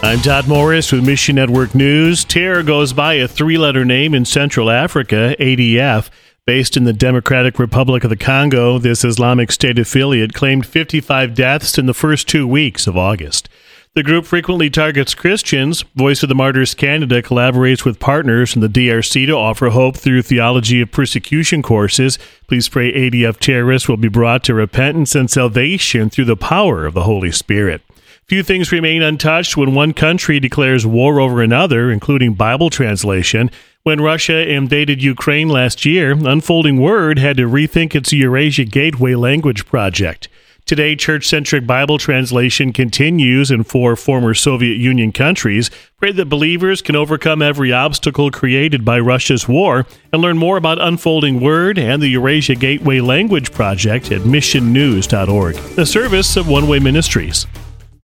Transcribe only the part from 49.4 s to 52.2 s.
war and learn more about Unfolding Word and the